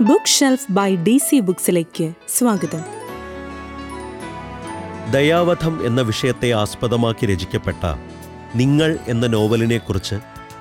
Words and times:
Book 0.00 0.26
shelf 0.26 0.72
by 0.72 0.96
D 0.96 1.18
C 1.18 1.40
ബുക്സിലേക്ക് 1.40 2.12
സ്വാഗതം. 2.28 2.82
ദയാവധം 5.10 5.86
എന്ന 5.86 6.00
വിഷയത്തെ 6.00 6.52
ആസ്പദമാക്കി 6.52 7.26
രചിക്കപ്പെട്ട 7.26 7.84
നിങ്ങൾ 8.56 8.98
എന്ന 9.08 9.26
നോവലിനെക്കുറിച്ച് 9.26 10.14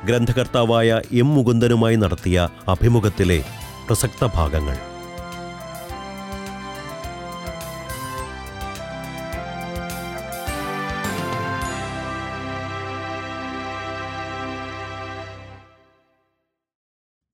ഗ്രന്ഥകർത്താവായ 0.05 1.01
എം 1.11 1.35
മുകുന്ദനുമായി 1.35 1.95
നടത്തിയ 1.95 2.49
അഭിമുഖത്തിലെ 2.67 3.43
പ്രസക്ത 3.87 4.27
ഭാഗങ്ങൾ. 4.35 4.77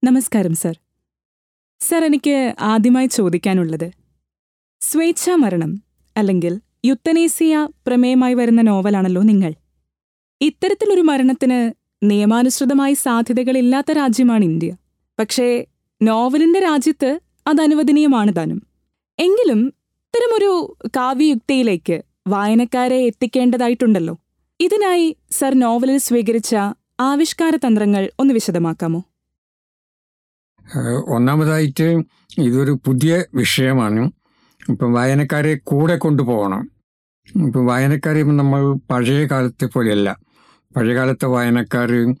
നമസ്കാരം 0.04 0.54
സർ. 0.54 0.81
സർ 1.88 2.04
എനിക്ക് 2.04 2.54
ആദ്യമായി 2.60 3.06
ചോദിക്കാനുള്ളത്. 3.06 3.90
സ്വേച്ഛാമരണം 4.80 5.82
അല്ലെങ്കിൽ 6.16 6.60
യുത്തനേസിയ 6.84 7.68
പ്രമേയമായി 7.86 8.34
വരുന്ന 8.34 8.62
നോവലാണല്ലോ 8.62 9.22
നിങ്ങൾ. 9.22 9.54
ഇത്തരത്തിലൊരു 10.40 11.00
മരണത്തിന് 11.00 11.72
നിയമാനുസൃതമായി 12.02 12.94
സാധ്യതകളില്ലാത്ത 12.94 13.92
രാജ്യമാണ് 13.92 14.44
ഇന്ത്യ. 14.44 14.76
പക്ഷേ 15.18 15.64
നോവലിന്റെ 16.02 16.60
രാജ്യത്ത് 16.60 17.20
അത് 17.46 17.60
അനുവദനീയമാണ് 17.60 18.36
താനും. 18.36 18.62
എങ്കിലും 19.18 19.60
ഇത്തരമൊരു 19.66 20.76
കാവ്യയുക്തിയിലേക്ക് 20.96 22.02
വായനക്കാരെ 22.26 22.96
എത്തിക്കേണ്ടതായിട്ടുണ്ടല്ലോ. 22.96 24.18
ഇതിനായി 24.60 25.16
സർ 25.30 25.54
നോവലിൽ 25.54 25.98
സ്വീകരിച്ച 25.98 26.56
ആവിഷ്കാര 27.00 27.56
തന്ത്രങ്ങൾ 27.56 28.10
ഒന്ന് 28.18 28.34
വിശദമാക്കാമോ? 28.34 29.04
ഒന്നാമതായിട്ട് 31.04 32.02
ഇതൊരു 32.38 32.78
പുതിയ 32.86 33.24
വിഷയമാണ്. 33.34 34.10
ഇപ്പം 34.68 34.92
വായനക്കാരെ 34.92 35.58
കൂടെ 35.64 35.96
കൊണ്ടുപോകണം. 35.96 36.70
ഇപ്പം 37.46 37.66
വായനക്കാരെ 37.66 38.22
നമ്മൾ 38.22 38.74
പഴയ 38.90 39.26
കാലത്തെ 39.26 39.66
പോലെയല്ല. 39.66 40.16
പഴയ 40.76 40.94
കാലത്തെ 40.94 41.26
വായനക്കാർ 41.26 42.14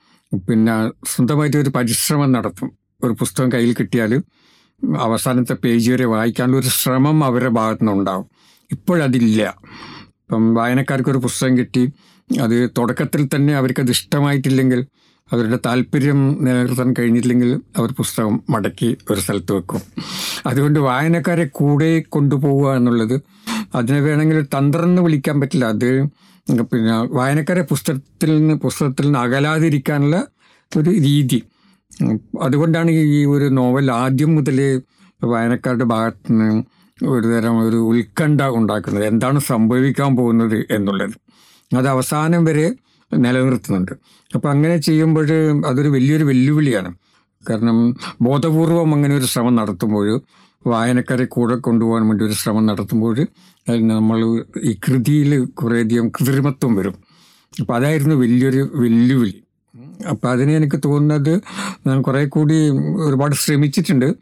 പിന്നെ 0.48 0.88
സ്വന്തമായിട്ട് 0.88 1.56
ഒരു 1.56 1.70
പരിശ്രമം 1.70 2.32
നടത്തും. 2.32 2.70
ഒരു 3.04 3.12
പുസ്തകം 3.12 3.52
കയ്യിൽ 3.52 3.74
കിട്ടിയാൽ 3.74 4.22
അവസാനത്തെ 4.96 5.52
പേജ് 5.52 5.92
വരെ 5.92 6.04
വായിക്കാനുള്ള 6.04 6.56
ഒരു 6.56 6.66
ശ്രമം 6.66 7.24
അവരുടെ 7.24 7.50
ഭാഗത്തു 7.50 7.84
നിന്നുണ്ടാവും 7.84 8.26
ഇപ്പോഴതില്ല. 8.72 9.54
ഇപ്പം 10.22 10.54
വായനക്കാർക്ക് 10.54 11.10
ഒരു 11.10 11.18
പുസ്തകം 11.18 11.58
കിട്ടി 11.58 11.92
അത് 12.40 12.70
തുടക്കത്തിൽ 12.78 13.28
തന്നെ 13.34 13.54
അവർക്കത് 13.54 13.90
ഇഷ്ടമായിട്ടില്ലെങ്കിൽ 13.90 14.86
അവരുടെ 15.32 15.58
താല്പര്യം 15.66 16.38
നിലനിർത്താൻ 16.44 16.94
കഴിഞ്ഞില്ലെങ്കിൽ 16.98 17.60
അവർ 17.76 17.92
പുസ്തകം 17.92 18.42
മടക്കി 18.50 18.96
ഒരു 19.10 19.20
സ്ഥലത്ത് 19.20 19.52
വെക്കും. 19.52 19.80
അതുകൊണ്ട് 20.46 20.78
വായനക്കാരെ 20.80 21.44
കൂടെ 21.52 22.00
കൊണ്ടുപോവുക 22.08 22.74
എന്നുള്ളത് 22.74 23.22
അതിനെ 23.74 24.00
വേണമെങ്കിൽ 24.00 24.42
തന്ത്രം 24.42 24.84
എന്ന് 24.84 25.02
വിളിക്കാൻ 25.02 25.40
പറ്റില്ല. 25.40 25.64
അത് 25.64 26.02
പിന്നെ 26.60 26.94
വായനക്കാരെ 27.14 27.62
പുസ്തകത്തിൽ 27.62 28.38
നിന്ന് 28.38 28.54
പുസ്തകത്തിൽ 28.54 29.04
നിന്ന് 29.04 29.18
അകലാതിരിക്കാനുള്ള 29.18 30.26
ഒരു 30.76 30.90
രീതി. 30.90 31.42
അതുകൊണ്ടാണ് 32.42 32.90
ഈ 32.90 33.24
ഒരു 33.24 33.44
നോവൽ 33.44 33.90
ആദ്യം 33.92 34.34
മുതൽ 34.34 34.82
വായനക്കാരുടെ 35.24 35.84
ഭാഗത്ത് 35.84 36.32
നിന്ന് 36.32 36.62
ഒരു 37.06 37.26
തരം 37.26 37.68
ഒരു 37.68 37.76
ഉത്കണ്ഠ 37.76 38.42
ഉണ്ടാക്കുന്നത്. 38.42 39.04
എന്താണ് 39.04 39.38
സംഭവിക്കാൻ 39.38 40.16
പോകുന്നത് 40.16 40.66
എന്നുള്ളത്. 40.70 41.14
അത് 41.76 41.88
അവസാനം 41.88 42.44
വരെ 42.44 42.66
നിലനിർത്തുന്നുണ്ട്. 43.16 43.92
അപ്പം 44.34 44.50
അങ്ങനെ 44.50 44.76
ചെയ്യുമ്പോൾ 44.76 45.26
അതൊരു 45.66 45.88
വലിയൊരു 45.88 46.24
വെല്ലുവിളിയാണ്. 46.24 46.94
കാരണം 47.50 47.96
ബോധപൂർവം 48.22 48.94
അങ്ങനെ 48.94 49.16
ഒരു 49.16 49.24
ശ്രമം 49.24 49.54
നടത്തുമ്പോൾ 49.54 50.20
വായനക്കാരെ 50.66 51.24
കൂടെ 51.24 51.54
കൊണ്ടുപോകാൻ 51.56 52.08
വേണ്ടി 52.08 52.24
ഒരു 52.24 52.32
ശ്രമം 52.32 52.66
നടത്തുമ്പോൾ 52.66 53.26
നമ്മൾ 53.70 54.44
ഈ 54.62 54.72
കൃതിയിൽ 54.72 55.44
കുറേയധികം 55.44 56.08
കൃത്രിമത്വം 56.08 56.74
വരും. 56.74 56.94
അപ്പം 57.60 57.74
അതായിരുന്നു 57.74 58.14
വലിയൊരു 58.14 58.70
വെല്ലുവിളി. 58.74 59.42
അപ്പം 60.10 60.30
അതിനെ 60.30 60.56
എനിക്ക് 60.56 60.80
തോന്നുന്നത് 60.84 61.42
ഞാൻ 61.86 62.02
കുറേ 62.02 62.26
കൂടി 62.26 62.54
ഒരുപാട് 63.06 63.34
ശ്രമിച്ചിട്ടുണ്ട്. 63.34 64.14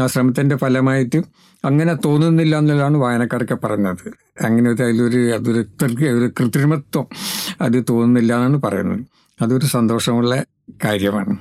ആ 0.00 0.06
ശ്രമത്തിന്റെ 0.06 0.56
ഫലമായിട്ട് 0.56 1.18
അങ്ങനെ 1.64 1.94
തോന്നുന്നില്ല 1.94 2.58
എന്നുള്ളതാണ് 2.58 2.96
വായനക്കാരൊക്കെ 2.96 3.54
പറഞ്ഞത് 3.54 4.08
അങ്ങനെ 4.40 4.70
അതിലൊരു 4.70 5.34
അതൊരു 5.34 5.66
ഒരു 6.08 6.30
കൃത്രിമത്വം 6.40 7.06
അത് 7.60 7.84
തോന്നുന്നില്ല 7.90 8.34
എന്നാണ് 8.34 8.62
പറയുന്നത്. 8.62 9.06
അതൊരു 9.42 9.66
സന്തോഷമുള്ള 9.66 10.44
കാര്യമാണ്. 10.84 11.36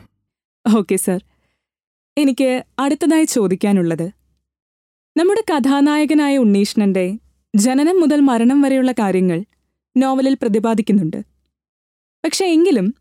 Okay 0.78 0.96
sir. 0.96 1.24
എനിക്ക് 2.18 2.64
അടുത്തതായി 2.80 3.24
ചോദിക്കാനുള്ളത്. 3.24 4.12
നമ്മുടെ 5.18 5.44
കഥാനായകനായ 5.54 6.38
ഉണ്ണീഷ്ണന്റെ 6.38 7.20
ജനനം 7.56 8.02
മുതൽ 8.02 8.20
മരണം 8.20 8.62
വരെയുള്ള 8.62 8.92
കാര്യങ്ങൾ 8.92 9.46
നോവലിൽ 9.98 10.34
പ്രതിപാദിക്കുന്നുണ്ട്. 10.34 11.26
പക്ഷെ 12.26 12.46
എങ്കിലും 12.46 12.96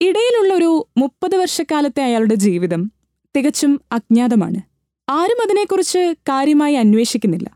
ഇടയിലുള്ള 0.00 0.54
ഒരു 0.54 0.86
മുപ്പത് 0.96 1.36
വർഷക്കാലത്തെ 1.36 2.02
അയാളുടെ 2.02 2.34
ജീവിതം 2.34 2.92
തികച്ചും 3.36 3.80
അജ്ഞാതമാണ്. 3.92 4.69
ആരും 5.10 5.42
അതിനെക്കുറിച്ച് 5.44 6.14
കാര്യമായി 6.22 6.74
അന്വേഷിക്കുന്നില്ല. 6.74 7.48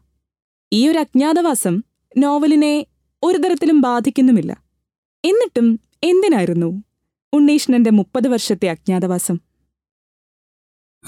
ഈ 0.72 0.88
ഒരു 0.88 0.98
അജ്ഞാതവാസം 0.98 1.82
നോവലിനെ 2.18 2.86
ഒരു 3.22 3.38
തരത്തിലും 3.38 3.80
ബാധിക്കുന്നുമില്ല. 3.80 4.52
എന്നിട്ടും 5.24 5.80
എന്തിനായിരുന്നു 6.04 6.82
ഉണ്ണീഷ്ണന്റെ 7.32 7.90
മുപ്പത് 7.90 8.28
വർഷത്തെ 8.28 8.68
അജ്ഞാതവാസം? 8.68 9.38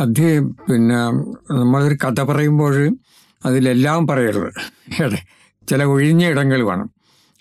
അത് 0.01 0.41
പിന്നെ 0.41 0.97
നമ്മളൊരു 1.55 1.95
കഥ 1.95 2.23
പറയുമ്പോൾ 2.23 2.97
അതിലെല്ലാം 3.45 4.07
പറയരുത്. 4.07 4.51
അതെ 5.03 5.27
ചില 5.69 5.85
ഒഴിഞ്ഞ 5.85 6.27
ഇടങ്ങൾ 6.27 6.63
വേണം. 6.63 6.91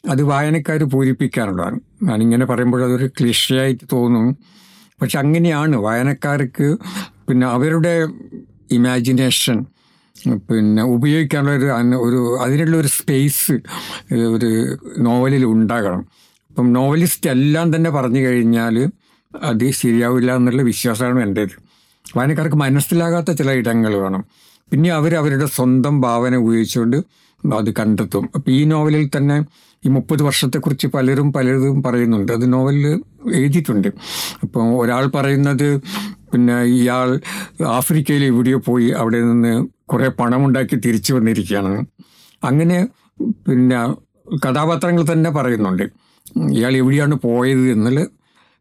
അത് 0.10 0.24
വായനക്കാർ 0.24 0.84
പൂരിപ്പിക്കാറുള്ളതാണ്. 0.84 1.80
ഞാനിങ്ങനെ 2.04 2.46
പറയുമ്പോൾ 2.46 2.84
അതൊരു 2.84 3.08
ക്ലിഷയായിട്ട് 3.08 3.84
തോന്നും. 3.92 4.38
പക്ഷെ 5.02 5.20
അങ്ങനെയാണ് 5.20 5.76
വായനക്കാർക്ക് 5.76 6.78
പിന്നെ 7.28 7.48
അവരുടെ 7.48 8.08
ഇമാജിനേഷൻ 8.72 9.66
പിന്നെ 10.38 10.84
ഉപയോഗിക്കാനുള്ള 10.84 11.56
ഒരു 11.56 11.96
ഒരു 11.98 12.38
അതിനുള്ള 12.42 12.78
ഒരു 12.78 12.88
സ്പേസ് 12.88 13.52
ഒരു 14.14 14.78
നോവലിൽ 14.98 15.46
ഉണ്ടാകണം. 15.46 16.08
ഇപ്പം 16.50 16.74
നോവലിസ്റ്റ് 16.74 17.30
എല്ലാം 17.30 17.76
തന്നെ 17.76 17.90
പറഞ്ഞു 17.90 18.20
കഴിഞ്ഞാൽ 18.20 18.90
അത് 19.44 19.72
ശരിയാവില്ല 19.72 20.36
എന്നുള്ള 20.36 20.62
വിശ്വാസമാണ് 20.62 21.22
എന്റേത്. 21.22 21.56
വായനക്കാർക്ക് 22.18 22.56
മനസ്സിലാകാത്ത 22.56 23.32
ചില 23.32 23.52
ഇടങ്ങൾ 23.52 23.96
വേണം. 23.96 24.26
പിന്നെ 24.72 24.92
അവർ 24.92 25.16
അവരുടെ 25.16 25.46
സ്വന്തം 25.46 26.02
ഭാവന 26.02 26.36
ഉപയോഗിച്ചുകൊണ്ട് 26.36 26.98
അത് 27.56 27.70
കണ്ടെത്തും. 27.74 28.30
അപ്പം 28.36 28.52
ഈ 28.52 28.64
നോവലിൽ 28.64 29.10
തന്നെ 29.18 29.46
ഈ 29.86 29.90
മുപ്പത് 29.90 30.24
വർഷത്തെക്കുറിച്ച് 30.24 30.88
പലരും 30.88 31.34
പലരും 31.34 31.84
പറയുന്നുണ്ട്. 31.84 32.32
അത് 32.32 32.54
നോവലിൽ 32.54 33.02
എഴുതിയിട്ടുണ്ട്. 33.34 33.88
അപ്പോൾ 34.44 34.84
ഒരാൾ 34.84 35.08
പറയുന്നത് 35.08 35.82
പിന്നെ 36.36 36.62
ഇയാൾ 36.62 37.22
ആഫ്രിക്കയിൽ 37.68 38.24
എവിടെയോ 38.24 38.58
പോയി 38.58 38.88
അവിടെ 38.90 39.22
നിന്ന് 39.22 39.68
കുറേ 39.86 40.08
പണമുണ്ടാക്കി 40.08 40.76
തിരിച്ചു 40.76 41.14
വന്നിരിക്കുകയാണ്. 41.14 41.86
അങ്ങനെ 42.44 42.88
പിന്നെ 43.48 43.80
കഥാപാത്രങ്ങൾ 44.46 45.04
തന്നെ 45.12 45.30
പറയുന്നുണ്ട്. 45.30 45.84
ഇയാൾ 46.52 46.76
എവിടെയാണ് 46.76 47.16
പോയത് 47.16 47.66
എന്നുള്ള 47.72 48.08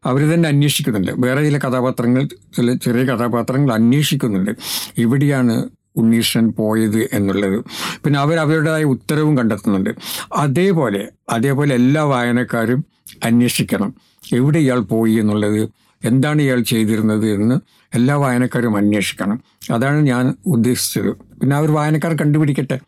അവർ 0.05 0.21
തന്നെ 0.33 0.49
അന്വേഷിക്കുന്നുണ്ട്. 0.49 1.11
വേറെ 1.17 1.43
ചില 1.43 1.57
കഥാപാത്രങ്ങൾ 1.57 2.23
ചില 2.55 2.73
ചെറിയ 2.73 3.03
കഥാപാത്രങ്ങൾ 3.03 3.73
അന്വേഷിക്കുന്നുണ്ട്. 3.73 4.51
എവിടെയാണ് 4.97 5.69
ഉണ്ണീഷൻ 5.95 6.51
പോയത് 6.51 7.09
എന്നുള്ളത്. 7.13 7.65
പിന്നെ 8.03 8.19
അവർ 8.19 8.37
അവരുടേതായ 8.39 8.83
ഉത്തരവും 8.83 9.37
കണ്ടെത്തുന്നുണ്ട്. 9.37 9.89
അതേപോലെ 10.33 11.09
അതേപോലെ 11.29 11.75
എല്ലാ 11.75 12.03
വായനക്കാരും 12.03 12.85
അന്വേഷിക്കണം. 13.23 13.95
എവിടെ 14.33 14.59
ഇയാൾ 14.59 14.79
പോയി 14.79 15.13
എന്നുള്ളത് 15.13 15.69
എന്താണ് 16.05 16.41
ഇയാൾ 16.41 16.61
ചെയ്തിരുന്നത് 16.61 17.29
എന്ന് 17.29 17.59
എല്ലാ 17.95 18.15
വായനക്കാരും 18.15 18.77
അന്വേഷിക്കണം. 18.77 19.43
അതാണ് 19.71 19.99
ഞാൻ 19.99 20.35
ഉദ്ദേശിച്ചത്. 20.45 21.11
പിന്നെ 21.11 21.55
അവർ 21.55 21.71
വായനക്കാർ 21.71 22.13
കണ്ടുപിടിക്കട്ടെ. 22.13 22.79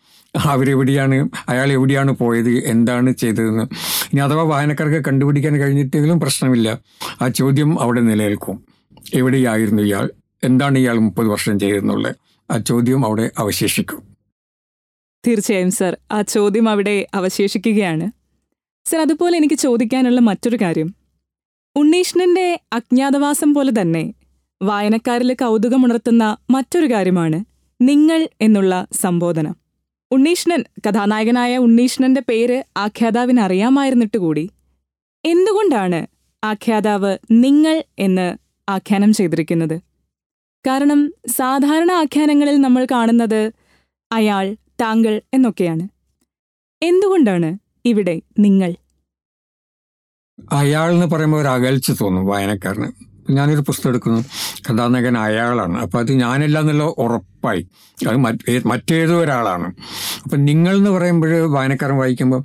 അവരെവിടെയാണ് 0.44 1.30
അയാൾ 1.50 1.72
എവിടെയാണ് 1.72 2.12
പോയത് 2.12 2.50
എന്താണ് 2.50 3.12
ചെയ്തതെന്ന്. 3.12 3.64
ഇനി 4.14 4.20
അഥവാ 4.20 4.44
വായനക്കാർക്ക് 4.44 5.06
കണ്ടുപിടിക്കാൻ 5.06 5.60
കഴിഞ്ഞിട്ടെങ്കിലും 5.60 6.20
പ്രശ്നമില്ല. 6.20 6.80
ആ 7.22 7.28
ചോദ്യം 7.28 7.82
അവിടെ 7.82 8.02
നിലനിൽക്കും. 8.02 8.66
എവിടെയായിരുന്നു 9.14 9.84
ഇയാൾ? 9.84 10.10
എന്താണ് 10.44 10.78
ഇയാൾ 10.78 10.98
മുപ്പത് 10.98 11.28
വർഷം 11.28 11.60
ചെയ്തെന്നുള്ളത് 11.60 12.16
ആ 12.52 12.58
ചോദ്യം 12.58 13.06
അവിടെ 13.06 13.32
അവശേഷിക്കും. 13.38 14.02
തീർച്ചയായും 15.28 15.72
സർ. 15.72 15.98
ആ 16.12 16.22
ചോദ്യം 16.22 16.70
അവിടെ 16.70 17.08
അവശേഷിക്കുകയാണ്. 17.14 18.12
സർ 18.86 18.98
അതുപോലെ 19.02 19.38
എനിക്ക് 19.38 19.56
ചോദിക്കാനുള്ള 19.56 20.20
മറ്റൊരു 20.20 20.58
കാര്യം. 20.62 20.97
ഉണ്ണീഷ്ണന്റെ 21.78 22.60
അജ്ഞാതവാസം 22.74 23.54
പോലെ 23.54 23.82
തന്നെ 23.82 24.14
വായനക്കാരിൽ 24.62 25.34
കൗതുകമുണർത്തുന്ന 25.34 26.38
മറ്റൊരു 26.50 26.94
കാര്യമാണ് 26.94 27.46
നിങ്ങൾ 27.82 28.28
എന്നുള്ള 28.42 28.88
സംബോധന. 28.94 29.54
ഉണ്ണീഷ്ണൻ 30.12 30.64
കഥാനായകനായ 30.88 31.58
ഉണ്ണീഷ്ണന്റെ 31.58 32.22
പേര് 32.30 32.64
ആഖ്യാതാവിന് 32.78 33.40
അറിയാമായിരുന്നിട്ട് 33.40 34.18
കൂടി. 34.18 34.50
എന്തുകൊണ്ടാണ് 35.26 36.08
ആഖ്യാതാവ് 36.44 37.18
നിങ്ങൾ 37.32 37.84
എന്ന് 38.00 38.38
ആഖ്യാനം 38.70 39.14
ചെയ്തിരിക്കുന്നത്? 39.14 39.80
കാരണം 40.68 41.14
സാധാരണ 41.28 41.92
ആഖ്യാനങ്ങളിൽ 41.92 42.58
നമ്മൾ 42.62 42.88
കാണുന്നത് 42.92 43.54
അയാൾ 44.12 44.56
താങ്കൾ 44.82 45.22
എന്നൊക്കെയാണ്. 45.34 45.88
എന്തുകൊണ്ടാണ് 46.82 47.58
ഇവിടെ 47.86 48.22
നിങ്ങൾ? 48.40 48.74
അയാൾ 50.52 50.92
എന്ന് 50.92 51.06
പറയുമ്പോൾ 51.06 51.42
ഒരു 51.42 51.48
അകൽച്ച 51.48 51.92
തോന്നും 51.92 52.26
വായനക്കാരന്. 52.26 52.88
ഞാനൊരു 53.32 53.62
പുസ്തകം 53.62 53.90
എടുക്കുന്നു. 53.90 54.22
കഥാനകൻ 54.70 55.18
അയാളാണ്. 55.18 55.78
അപ്പോൾ 55.80 56.00
അത് 56.00 56.12
ഞാനല്ല 56.12 56.60
എന്നുള്ള 56.60 56.84
ഉറപ്പായി. 56.84 57.68
അത് 58.08 58.16
മറ്റ് 58.16 58.62
മറ്റേതോ 58.66 59.16
ഒരാളാണ്. 59.16 59.74
അപ്പം 60.24 60.46
നിങ്ങൾ 60.46 60.78
എന്ന് 60.78 60.90
പറയുമ്പോൾ 60.90 61.40
വായനക്കാരൻ 61.40 61.96
വായിക്കുമ്പോൾ 61.96 62.44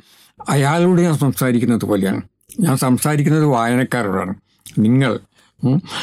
അയാളോട് 0.49 1.01
ഞാൻ 1.01 1.15
സംസാരിക്കുന്നത് 1.15 1.81
പോലെയാണ്. 1.81 2.23
ഞാൻ 2.61 2.77
സംസാരിക്കുന്നത് 2.77 3.45
വായനക്കാരോടാണ്. 3.45 4.35
നിങ്ങൾ. 4.79 5.21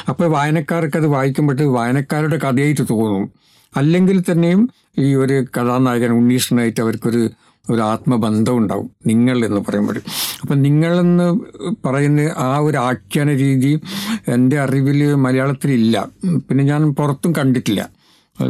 അപ്പോൾ 0.10 0.28
വായനക്കാർക്ക് 0.28 0.98
അത് 0.98 1.08
വായിക്കുമ്പോൾ 1.08 1.62
വായനക്കാരുടെ 1.62 2.38
കഥയായിട്ട് 2.38 2.82
തോന്നും. 2.82 3.34
അല്ലെങ്കിൽ 3.78 4.22
തന്നെയും 4.22 4.70
ഈ 4.98 5.16
ഒരു 5.16 5.46
കഥാനായകൻ 5.58 6.12
ഉണ്ണീഷനായിട്ട് 6.12 6.82
അവർക്കൊരു 6.82 7.30
ഒരു 7.72 7.82
ആത്മബന്ധം 7.82 8.58
ഉണ്ടാവും 8.58 8.92
നിങ്ങൾ 9.08 9.46
എന്ന് 9.46 9.62
പറയുമ്പോൾ 9.70 9.96
അപ്പം 10.42 10.62
നിങ്ങളെന്ന് 10.62 11.40
പറയുന്ന 11.88 12.34
ആ 12.38 12.58
ഒരു 12.58 12.78
ആഖ്യാന 12.78 13.34
രീതി 13.34 13.80
എന്റെ 14.28 14.60
അറിവിൽ 14.60 15.16
മലയാളത്തിലില്ല 15.16 16.08
പിന്നെ 16.50 16.64
ഞാൻ 16.64 16.94
പുറത്തും 16.94 17.36
കണ്ടിട്ടില്ല. 17.36 17.90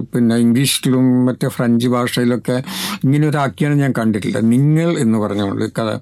പിന്നെ 0.02 0.36
ഇംഗ്ലീഷിലും 0.36 1.26
മറ്റേ 1.26 1.48
ഫ്രഞ്ച് 1.48 1.88
ഭാഷയിലൊക്കെ 1.88 2.64
ഇങ്ങനെ 3.04 3.28
ഒരു 3.28 3.38
ആഖ്യാനം 3.38 3.78
ഞാൻ 3.78 3.94
കണ്ടിട്ടില്ല. 3.98 4.40
നിങ്ങൾ 4.40 5.00
എന്ന് 5.00 5.20
പറഞ്ഞുകൊണ്ട് 5.20 5.66
കഥ 5.66 6.00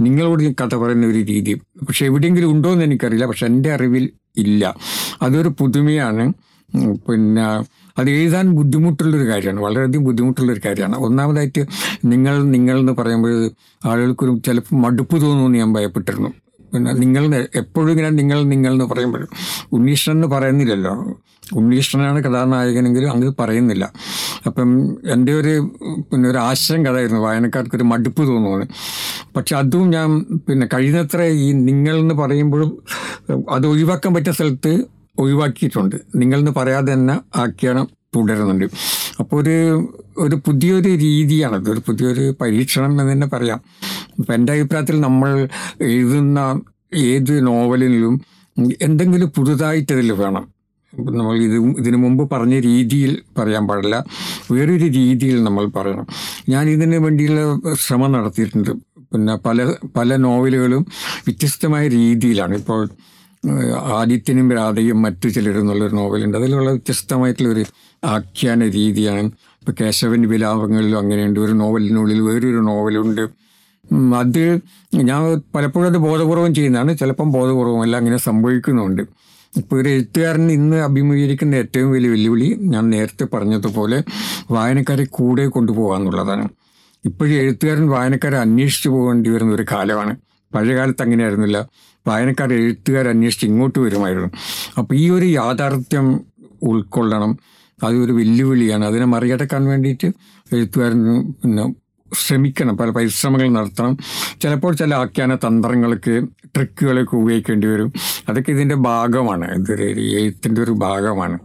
നിങ്ങളോട് 0.00 0.54
കഥ 0.62 0.74
പറയുന്ന 0.74 1.06
ഒരു 1.06 1.18
രീതി. 1.18 1.54
പക്ഷെ 1.54 2.06
എവിടെയെങ്കിലും 2.06 2.50
ഉണ്ടോ 2.50 2.72
എന്ന് 2.72 2.84
എനിക്കറിയില്ല. 2.84 3.26
പക്ഷെ 3.26 3.46
എന്റെ 3.46 3.72
അറിവിൽ 3.72 4.10
ഇല്ല. 4.36 4.76
അതൊരു 5.22 5.48
പുതുമയാണ്. 5.48 6.32
പിന്നെ 7.08 7.64
അത് 7.98 8.10
എഴുതാൻ 8.10 8.50
ബുദ്ധിമുട്ടുള്ളൊരു 8.50 9.28
കാര്യമാണ്. 9.28 9.60
വളരെയധികം 9.60 10.04
ബുദ്ധിമുട്ടുള്ളൊരു 10.04 10.60
കാര്യമാണ്. 10.66 10.96
ഒന്നാമതായിട്ട് 10.96 11.66
നിങ്ങൾ 12.04 12.42
നിങ്ങൾ 12.42 12.78
എന്ന് 12.78 12.92
പറയുമ്പോൾ 12.92 13.50
ആളുകൾക്കൊരു 13.84 14.42
ചിലപ്പോൾ 14.46 14.76
മടുപ്പ് 14.76 15.22
തോന്നുമെന്ന് 15.22 15.58
ഞാൻ 15.58 15.72
ഭയപ്പെട്ടിരുന്നു. 15.74 16.28
പിന്നെ 16.74 16.92
നിങ്ങൾ 16.92 17.34
എപ്പോഴും 17.56 17.90
ഇങ്ങനെ 17.90 18.10
നിങ്ങൾ 18.10 18.42
നിങ്ങൾ 18.42 18.72
എന്ന് 18.72 18.84
പറയുമ്പോഴും 18.84 19.28
ഉണ്ണീഷ്ണൻ 19.72 20.16
എന്ന് 20.16 20.28
പറയുന്നില്ലല്ലോ. 20.28 20.94
ഉണ്ണീഷ്ണനാണ് 21.54 22.24
കഥാനായകനെങ്കിലും 22.24 23.12
അങ്ങനെ 23.12 23.32
പറയുന്നില്ല. 23.40 23.92
അപ്പം 24.46 24.70
എന്റെ 25.06 25.32
ഒരു 25.32 25.52
പിന്നെ 26.12 26.30
ഒരു 26.30 26.38
ആശയം 26.38 26.86
കഥയായിരുന്നു 26.86 27.22
വായനക്കാർക്ക് 27.22 27.76
ഒരു 27.76 27.82
മടുപ്പ് 27.82 28.22
തോന്നുമെന്ന്. 28.22 28.66
പക്ഷെ 29.36 29.56
അതും 29.56 29.90
ഞാൻ 29.90 30.24
പിന്നെ 30.48 30.68
കഴിയുന്നത്ര 30.74 31.22
ഈ 31.22 31.52
നിങ്ങൾ 31.52 31.96
എന്ന് 31.96 32.14
പറയുമ്പോഴും 32.14 32.78
അത് 33.50 33.66
ഒഴിവാക്കാൻ 33.66 34.14
പറ്റിയ 34.14 34.32
സ്ഥലത്ത് 34.32 34.95
ഒഴിവാക്കിയിട്ടുണ്ട്. 35.18 35.96
നിങ്ങളെന്ന് 36.14 36.50
പറയാതെ 36.50 36.92
തന്നെ 36.92 37.20
ആഖ്യാനം 37.36 37.88
തുടരുന്നുണ്ട്. 38.16 38.64
അപ്പോൾ 39.20 39.42
ഒരു 39.42 39.56
ഒരു 40.18 40.36
പുതിയൊരു 40.46 40.88
രീതിയാണ് 40.88 41.68
ഒരു 41.70 41.82
പുതിയൊരു 41.86 42.34
പരീക്ഷണം 42.40 42.90
എന്ന് 42.90 43.12
തന്നെ 43.12 43.26
പറയാം. 43.26 43.60
അപ്പം 44.18 44.34
എന്റെ 44.34 44.52
അഭിപ്രായത്തിൽ 44.52 45.00
നമ്മൾ 45.00 45.48
എഴുതുന്ന 45.80 46.60
ഏത് 46.94 47.46
നോവലിലും 47.46 48.20
എന്തെങ്കിലും 48.82 49.32
പുതുതായിട്ട് 49.36 49.92
അതിൽ 49.92 50.12
വേണം. 50.12 50.56
നമ്മൾ 50.98 51.36
ഇത് 51.36 51.56
ഇതിനു 51.80 51.96
മുമ്പ് 51.96 52.30
പറഞ്ഞ 52.30 52.60
രീതിയിൽ 52.60 53.22
പറയാൻ 53.38 53.66
പാടില്ല. 53.66 54.04
വേറൊരു 54.52 54.86
രീതിയിൽ 54.86 55.44
നമ്മൾ 55.44 55.66
പറയണം. 55.66 56.06
ഞാൻ 56.48 56.68
ഇതിന് 56.68 56.96
വേണ്ടിയുള്ള 56.96 57.60
ശ്രമം 57.74 58.12
നടത്തിയിട്ടുണ്ട്. 58.12 58.70
പിന്നെ 59.12 59.36
പല 59.36 59.72
പല 59.96 60.16
നോവലുകളും 60.16 60.86
വ്യത്യസ്തമായ 61.26 61.88
രീതിയിലാണ്. 61.88 62.54
ഇപ്പോൾ 62.54 62.88
ആദിത്യനും 63.78 64.52
രാധയും 64.52 65.02
മറ്റു 65.02 65.28
ചിലരും 65.28 65.60
എന്നുള്ളൊരു 65.60 65.94
നോവലുണ്ട്. 65.94 66.38
അതിലുള്ള 66.38 66.70
വ്യത്യസ്തമായിട്ടുള്ള 66.70 67.48
ഒരു 67.48 67.64
ആഖ്യാന 68.04 68.68
രീതിയാണ്. 68.68 69.30
ഇപ്പോൾ 69.60 69.72
കേശവൻ 69.80 70.28
വിലാപങ്ങളിലും 70.28 70.98
അങ്ങനെയുണ്ട്. 70.98 71.40
ഒരു 71.40 71.52
നോവലിനുള്ളിൽ 71.52 72.20
വേറൊരു 72.20 72.60
നോവലുണ്ട്. 72.60 73.46
അത് 74.16 74.58
ഞാൻ 74.94 75.40
പലപ്പോഴും 75.54 75.86
അത് 75.86 75.98
ബോധപൂർവം 75.98 76.54
ചെയ്യുന്നതാണ്. 76.54 76.98
ചിലപ്പം 76.98 77.28
എല്ലാം 77.82 78.00
അങ്ങനെ 78.00 78.16
സംഭവിക്കുന്നുണ്ട്. 78.16 79.02
ഇപ്പോൾ 79.56 79.80
ഒരു 79.80 79.88
എഴുത്തുകാരൻ 79.88 80.52
ഇന്ന് 80.52 80.76
അഭിമുഖീകരിക്കുന്ന 80.76 81.54
ഏറ്റവും 81.54 81.92
വലിയ 81.92 82.10
വെല്ലുവിളി 82.10 82.56
ഞാൻ 82.60 82.90
നേരത്തെ 82.90 83.24
പറഞ്ഞതുപോലെ 83.24 84.02
വായനക്കാരെ 84.50 85.04
കൂടെ 85.04 85.46
കൊണ്ടുപോകുക 85.46 85.96
എന്നുള്ളതാണ് 85.96 86.48
ഇപ്പോഴും 87.04 87.32
എഴുത്തുകാരൻ 87.32 87.88
വായനക്കാരെ 87.88 88.36
അന്വേഷിച്ചു 88.36 88.88
പോകേണ്ടി 88.88 89.30
വരുന്ന 89.30 89.54
ഒരു 89.54 89.64
കാലമാണ്. 89.72 90.16
പഴയ 90.54 90.76
കാലത്ത് 90.76 91.02
അങ്ങനെയായിരുന്നില്ല. 91.02 91.68
വായനക്കാർ 92.06 92.52
എഴുത്തുകാർ 92.52 93.08
അന്വേഷിച്ച് 93.08 93.46
ഇങ്ങോട്ട് 93.46 93.78
വരുമായിരുന്നു. 93.78 94.28
അപ്പോൾ 94.78 94.94
ഈ 94.94 95.10
ഒരു 95.10 95.24
യാഥാർത്ഥ്യം 95.24 96.20
ഉൾക്കൊള്ളണം. 96.62 97.38
അതൊരു 97.82 98.12
വെല്ലുവിളിയാണ്. 98.12 98.84
അതിനെ 98.84 99.04
മറികടക്കാൻ 99.04 99.64
വേണ്ടിയിട്ട് 99.64 100.06
എഴുത്തുകാരൻ 100.52 101.32
പിന്നെ 101.32 101.74
ശ്രമിക്കണം. 102.14 102.76
പല 102.76 102.90
പരിശ്രമങ്ങൾ 102.90 103.48
നടത്തണം. 103.48 103.98
ചിലപ്പോൾ 104.40 104.74
ചില 104.74 104.94
ആഖ്യാന 104.94 105.34
തന്ത്രങ്ങൾക്ക് 105.34 106.22
ട്രിക്കുകളൊക്കെ 106.56 107.16
ഉപയോഗിക്കേണ്ടി 107.16 107.66
വരും. 107.66 107.92
അതൊക്കെ 108.28 108.50
ഇതിന്റെ 108.50 108.74
ഭാഗമാണ്. 108.74 109.58
ഇതൊരു 109.58 109.82
എഴുത്തിന്റെ 110.00 110.62
ഒരു 110.62 110.70
ഭാഗമാണ്. 110.70 111.38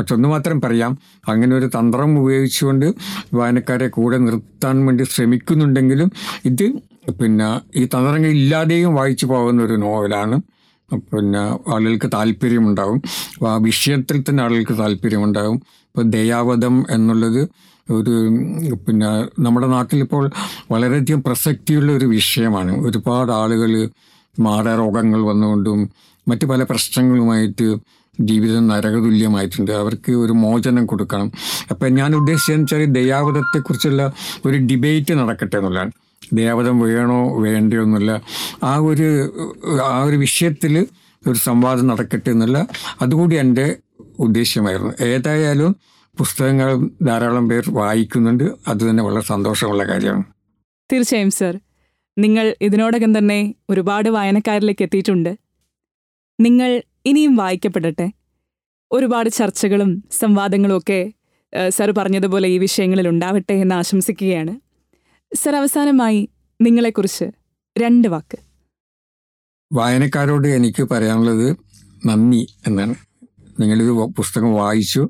പക്ഷെ 0.00 0.14
ഒന്ന് 0.14 0.28
മാത്രം 0.28 0.60
പറയാം. 0.60 0.92
അങ്ങനെ 1.28 1.56
ഒരു 1.56 1.66
തന്ത്രം 1.66 2.18
ഉപയോഗിച്ചുകൊണ്ട് 2.20 2.86
വായനക്കാരെ 3.34 3.88
കൂടെ 3.88 4.18
നിർത്താൻ 4.18 4.86
വേണ്ടി 4.86 5.04
ശ്രമിക്കുന്നുണ്ടെങ്കിലും 5.04 6.10
ഇത് 6.44 6.66
പിന്നെ 7.20 7.48
ഈ 7.76 7.84
തന്ത്രങ്ങൾ 7.84 8.26
ഇല്ലാതെയും 8.26 8.94
വായിച്ചു 8.94 9.26
പോകുന്ന 9.26 9.62
ഒരു 9.62 9.72
നോവലാണ്. 9.72 10.36
പിന്നെ 11.12 11.38
ആളുകൾക്ക് 11.74 12.08
താല്പര്യമുണ്ടാകും 12.14 13.00
ആ 13.48 13.56
വിഷയത്തിൽ 13.56 14.24
തന്നെ 14.28 14.42
ആളുകൾക്ക് 14.42 14.78
താല്പര്യമുണ്ടാകും 14.78 15.56
ഇപ്പോൾ 15.86 16.02
ദയാവധം 16.02 16.86
എന്നുള്ളത് 16.90 17.42
ഒരു 17.88 18.14
പിന്നെ 18.86 19.10
നമ്മുടെ 19.38 19.66
നാട്ടിലിപ്പോൾ 19.66 20.30
വളരെയധികം 20.70 21.22
പ്രസക്തിയുള്ള 21.22 21.92
ഒരു 21.92 22.04
വിഷയമാണ്. 22.04 22.72
ഒരുപാട് 22.86 23.32
ആളുകൾ 23.32 23.90
മാരരോഗങ്ങൾ 24.38 25.20
വന്നുകൊണ്ടും 25.22 25.80
മറ്റു 26.28 26.46
പല 26.46 26.62
പ്രശ്നങ്ങളുമായിട്ട് 26.62 27.68
ജീവിതം 28.20 28.68
നരകതുല്യമായിട്ടുണ്ട്. 28.68 29.70
അവർക്ക് 29.70 30.12
ഒരു 30.12 30.32
മോചനം 30.32 30.86
കൊടുക്കണം. 30.86 31.32
അപ്പം 31.70 31.94
ഞാൻ 31.94 32.14
ഉദ്ദേശിച്ചതെന്ന് 32.14 32.64
വെച്ചാൽ 32.64 32.84
ദയാവതത്തെക്കുറിച്ചുള്ള 32.84 34.12
ഒരു 34.46 34.56
ഡിബേറ്റ് 34.56 35.14
നടക്കട്ടെ 35.14 35.56
എന്നുള്ളതാണ്. 35.56 35.92
ദയാവതം 36.32 36.80
വേണോ 36.80 37.42
വേണ്ടയോ 37.42 37.82
എന്നുള്ള 37.82 38.20
ആ 38.62 38.76
ഒരു 38.76 39.08
ആ 39.84 40.02
ഒരു 40.02 40.16
വിഷയത്തിൽ 40.16 40.86
ഒരു 41.26 41.38
സംവാദം 41.38 41.86
നടക്കട്ടെ 41.86 42.30
എന്നുള്ള 42.30 42.66
അതുകൂടി 43.02 43.36
എന്റെ 43.36 43.76
ഉദ്ദേശ്യമായിരുന്നു 44.18 45.04
ഏതായാലും 45.04 45.76
പുസ്തകങ്ങൾ 46.18 46.88
ധാരാളം 47.02 47.48
പേർ 47.48 47.70
വായിക്കുന്നുണ്ട്. 47.70 48.44
അത് 48.68 48.90
തന്നെ 48.90 49.02
വളരെ 49.02 49.22
സന്തോഷമുള്ള 49.22 49.84
കാര്യമാണ്. 49.84 50.24
തീർച്ചയായും 50.92 51.30
സർ. 51.30 51.60
നിങ്ങൾ 52.18 52.56
ഇതിനോടകം 52.62 53.18
തന്നെ 53.18 53.54
ഒരുപാട് 53.70 54.08
വായനക്കാരിലേക്ക് 54.08 54.82
എത്തിയിട്ടുണ്ട്. 54.82 55.38
നിങ്ങൾ 56.40 56.82
ഇനിയും 57.06 57.36
വായിക്കപ്പെടട്ടെ. 57.36 58.12
ഒരുപാട് 58.92 59.30
ചർച്ചകളും 59.30 60.04
സംവാദങ്ങളും 60.10 60.76
ഒക്കെ 60.78 61.12
സർ 61.68 61.90
പറഞ്ഞതുപോലെ 61.90 62.48
ഈ 62.48 62.58
വിഷയങ്ങളിൽ 62.58 63.08
ഉണ്ടാവട്ടെ 63.08 63.52
എന്ന് 63.52 63.74
ആശംസിക്കുകയാണ്. 63.74 64.54
സർ 65.34 65.56
അവസാനമായി 65.56 66.28
നിങ്ങളെക്കുറിച്ച് 66.60 67.26
രണ്ട് 67.76 68.08
വാക്ക്. 68.08 68.38
വായനക്കാരോട് 69.72 70.48
എനിക്ക് 70.48 70.82
പറയാനുള്ളത് 70.82 71.56
നന്ദി 72.06 72.46
എന്നാണ്. 72.66 72.94
നിങ്ങളിത് 73.60 73.90
പുസ്തകം 73.90 74.54
വായിച്ചു 74.54 75.02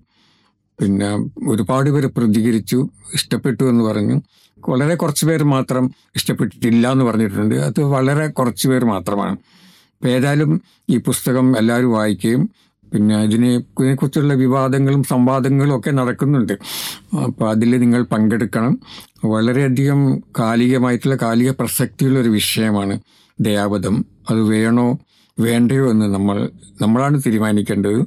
പിന്നെ 0.81 1.09
ഒരുപാട് 1.49 1.91
പേര് 1.91 2.07
പ്രതികരിച്ചു 2.07 2.89
ഇഷ്ടപ്പെട്ടു 3.15 3.65
എന്ന് 3.65 3.85
പറഞ്ഞു. 3.85 4.17
വളരെ 4.69 4.95
കുറച്ച് 4.95 5.27
പേര് 5.27 5.45
മാത്രം 5.45 5.95
ഇഷ്ടപ്പെട്ടിട്ടില്ല 6.17 6.93
എന്ന് 6.93 7.05
പറഞ്ഞിട്ടുണ്ട്. 7.05 7.55
അത് 7.55 7.81
വളരെ 7.85 8.27
കുറച്ച് 8.27 8.69
പേര് 8.69 8.85
മാത്രമാണ്. 8.85 9.37
ഏതായാലും 10.07 10.63
ഈ 10.91 10.97
പുസ്തകം 10.97 11.59
എല്ലാവരും 11.59 11.93
വായിക്കുകയും 11.93 12.51
പിന്നെ 12.93 13.23
ഇതിനെ 13.23 13.57
ഇതിനെക്കുറിച്ചുള്ള 13.57 14.35
വിവാദങ്ങളും 14.35 15.03
സംവാദങ്ങളും 15.03 15.79
ഒക്കെ 15.79 15.91
നടക്കുന്നുണ്ട്. 15.91 16.53
അപ്പോൾ 17.25 17.51
അതിൽ 17.51 17.79
നിങ്ങൾ 17.79 18.03
പങ്കെടുക്കണം. 18.03 18.81
വളരെയധികം 19.25 20.23
കാലികമായിട്ടുള്ള 20.39 21.17
കാലിക 21.17 21.51
പ്രസക്തിയുള്ള 21.51 22.19
ഒരു 22.19 22.29
വിഷയമാണ് 22.29 23.01
ദയാവധം. 23.41 24.07
അത് 24.31 24.41
വേണോ 24.41 24.99
വേണ്ടയോ 25.41 25.91
എന്ന് 25.91 26.07
നമ്മൾ 26.07 26.51
നമ്മളാണ് 26.81 27.23
തീരുമാനിക്കേണ്ടത്. 27.27 28.01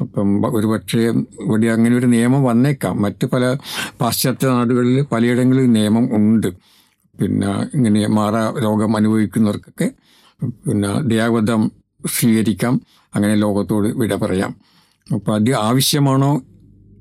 അപ്പം 0.00 0.56
ഒരു 0.58 0.66
പക്ഷേ 0.66 0.98
ഇവിടെ 1.40 1.66
അങ്ങനെ 1.66 1.96
ഒരു 1.96 2.06
നിയമം 2.06 2.44
വന്നേക്കാം. 2.44 3.02
മറ്റ് 3.02 3.26
പല 3.26 3.56
പാശ്ചാത്യ 4.00 4.48
നാടുകളിൽ 4.48 5.02
പലയിടങ്ങളിൽ 5.02 5.72
നിയമം 5.72 6.16
ഉണ്ട്. 6.16 6.46
പിന്നെ 7.20 7.48
ഇങ്ങനെ 7.74 8.06
മാറാ 8.06 8.54
രോഗം 8.62 8.96
അനുഭവിക്കുന്നവർക്കൊക്കെ 8.96 9.90
പിന്നെ 10.42 11.00
ദയാവധം 11.00 11.72
സ്വീകരിക്കാം. 12.06 12.80
അങ്ങനെ 13.14 13.34
ലോകത്തോട് 13.34 13.88
വിട 13.88 14.14
പറയാം. 14.14 14.56
അപ്പോൾ 15.14 15.34
അത് 15.34 15.50
ആവശ്യമാണോ 15.54 16.42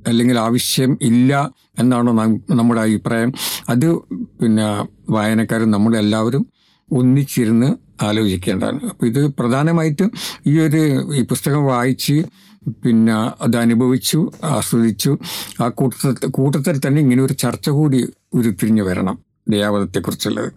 അല്ലെങ്കിൽ 0.08 0.40
ആവശ്യം 0.40 0.98
ഇല്ല 1.02 1.52
എന്നാണോ 1.80 2.12
നമ്മുടെ 2.50 2.82
അഭിപ്രായം. 2.82 3.34
അത് 3.70 3.96
പിന്നെ 4.20 4.88
വായനക്കാരും 5.10 5.72
നമ്മളെല്ലാവരും 5.72 6.48
ഒന്നിച്ചിരുന്ന് 6.92 7.76
ആലോചിക്കേണ്ടതാണ്. 8.04 8.80
അപ്പോൾ 8.90 9.06
ഇത് 9.06 9.34
പ്രധാനമായിട്ടും 9.36 10.12
ഈ 10.48 10.60
ഒരു 10.60 11.14
ഈ 11.16 11.22
പുസ്തകം 11.22 11.66
വായിച്ച് 11.66 12.26
പിന്നെ 12.70 13.14
അത് 13.14 13.58
അനുഭവിച്ചു 13.58 14.32
ആസ്വദിച്ചു 14.44 15.18
ആ 15.62 15.68
കൂട്ടത്തിൽ 15.68 16.30
കൂട്ടത്തിൽ 16.30 16.82
തന്നെ 16.88 17.02
ഇങ്ങനെ 17.02 17.24
ഒരു 17.24 17.34
ചർച്ച 17.34 17.70
കൂടി 17.70 18.08
ഉരുത്തിരിഞ്ഞു 18.34 18.84
വരണം 18.84 19.20
ദയാവധത്തെക്കുറിച്ചുള്ളത് 19.50 20.52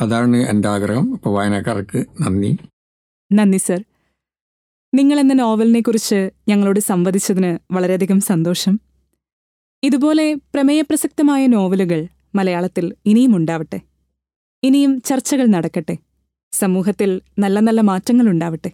അതാണ് 0.00 0.36
എന്റെ 0.36 0.68
ആഗ്രഹം. 0.68 1.12
അപ്പോൾ 1.12 1.30
വായനക്കാർക്ക് 1.30 2.04
നന്ദി. 2.20 2.56
നന്ദി 3.32 3.58
സർ. 3.58 3.84
നിങ്ങൾ 4.94 5.20
എന്ന 5.20 5.32
നോവലിനെ 5.32 5.80
കുറിച്ച് 5.80 6.30
ഞങ്ങളോട് 6.48 6.80
സംവദിച്ചതിന് 6.80 7.74
വളരെയധികം 7.74 8.20
സന്തോഷം. 8.20 8.80
ഇതുപോലെ 9.82 10.34
പ്രമേയപ്രസക്തമായ 10.34 11.46
നോവലുകൾ 11.46 12.08
മലയാളത്തിൽ 12.34 12.94
ഇനിയും 13.06 13.36
ഉണ്ടാവട്ടെ. 13.36 13.80
ഇനിയും 14.62 15.00
ചർച്ചകൾ 15.00 15.46
നടക്കട്ടെ. 15.46 15.96
സമൂഹത്തിൽ 16.52 17.20
നല്ല 17.38 17.60
നല്ല 17.60 17.80
മാറ്റങ്ങൾ 17.80 18.28
ഉണ്ടാവട്ടെ. 18.28 18.72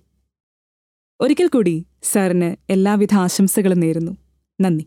ഒരിക്കൽ 1.21 1.49
കൂടി 1.49 1.87
സാറിന് 2.03 2.73
എല്ലാവിധ 2.73 3.15
ആശംസകളും 3.15 3.81
നേരുന്നു. 3.81 4.17
നന്ദി. 4.61 4.87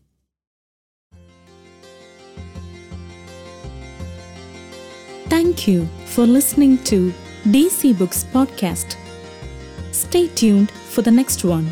Thank 5.29 5.67
you 5.67 5.85
for 6.05 6.25
listening 6.25 6.79
to 6.85 7.13
DC 7.45 7.95
Books 7.97 8.23
Podcast. 8.23 8.95
Stay 9.91 10.27
tuned 10.27 10.71
for 10.71 11.03
the 11.03 11.11
next 11.11 11.43
one. 11.43 11.71